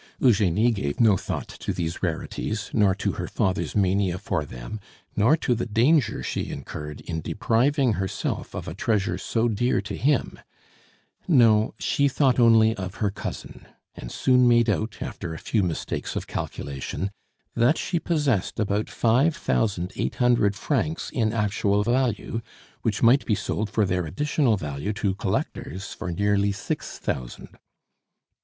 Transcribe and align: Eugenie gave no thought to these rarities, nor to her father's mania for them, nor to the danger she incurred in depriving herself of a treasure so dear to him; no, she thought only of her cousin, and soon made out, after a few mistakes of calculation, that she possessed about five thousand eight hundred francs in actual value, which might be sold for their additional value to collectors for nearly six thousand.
Eugenie 0.19 0.71
gave 0.71 0.99
no 0.99 1.15
thought 1.15 1.47
to 1.47 1.71
these 1.71 2.01
rarities, 2.01 2.71
nor 2.73 2.95
to 2.95 3.11
her 3.11 3.27
father's 3.27 3.75
mania 3.75 4.17
for 4.17 4.43
them, 4.45 4.79
nor 5.15 5.37
to 5.37 5.53
the 5.53 5.67
danger 5.67 6.23
she 6.23 6.49
incurred 6.49 7.01
in 7.01 7.21
depriving 7.21 7.93
herself 7.93 8.55
of 8.55 8.67
a 8.67 8.73
treasure 8.73 9.19
so 9.19 9.47
dear 9.47 9.79
to 9.79 9.95
him; 9.95 10.39
no, 11.27 11.75
she 11.77 12.07
thought 12.07 12.39
only 12.39 12.75
of 12.77 12.95
her 12.95 13.11
cousin, 13.11 13.67
and 13.93 14.11
soon 14.11 14.47
made 14.47 14.71
out, 14.71 14.97
after 15.01 15.35
a 15.35 15.37
few 15.37 15.61
mistakes 15.61 16.15
of 16.15 16.25
calculation, 16.25 17.11
that 17.53 17.77
she 17.77 17.99
possessed 17.99 18.59
about 18.59 18.89
five 18.89 19.35
thousand 19.35 19.93
eight 19.95 20.15
hundred 20.15 20.55
francs 20.55 21.11
in 21.11 21.31
actual 21.31 21.83
value, 21.83 22.41
which 22.81 23.03
might 23.03 23.23
be 23.27 23.35
sold 23.35 23.69
for 23.69 23.85
their 23.85 24.07
additional 24.07 24.57
value 24.57 24.93
to 24.93 25.13
collectors 25.13 25.93
for 25.93 26.09
nearly 26.11 26.51
six 26.51 26.97
thousand. 26.97 27.55